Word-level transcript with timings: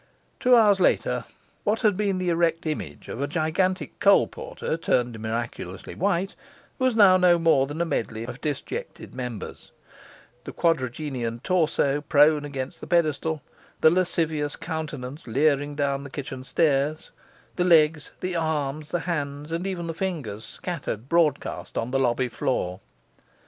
Two 0.39 0.55
hours 0.55 0.79
later, 0.79 1.25
what 1.63 1.81
had 1.81 1.95
been 1.95 2.17
the 2.17 2.29
erect 2.29 2.65
image 2.65 3.07
of 3.07 3.21
a 3.21 3.27
gigantic 3.27 3.99
coal 3.99 4.25
porter 4.25 4.75
turned 4.75 5.19
miraculously 5.19 5.93
white, 5.93 6.33
was 6.79 6.95
now 6.95 7.17
no 7.17 7.37
more 7.37 7.67
than 7.67 7.79
a 7.81 7.85
medley 7.85 8.23
of 8.25 8.41
disjected 8.41 9.13
members; 9.13 9.71
the 10.43 10.51
quadragenarian 10.51 11.39
torso 11.43 12.01
prone 12.01 12.43
against 12.45 12.81
the 12.81 12.87
pedestal; 12.87 13.43
the 13.81 13.91
lascivious 13.91 14.55
countenance 14.55 15.27
leering 15.27 15.75
down 15.75 16.03
the 16.03 16.09
kitchen 16.09 16.43
stair; 16.43 16.97
the 17.55 17.63
legs, 17.63 18.09
the 18.21 18.35
arms, 18.35 18.89
the 18.89 19.01
hands, 19.01 19.51
and 19.51 19.67
even 19.67 19.85
the 19.85 19.93
fingers, 19.93 20.43
scattered 20.43 21.09
broadcast 21.09 21.77
on 21.77 21.91
the 21.91 21.99
lobby 21.99 22.27
floor. 22.27 22.79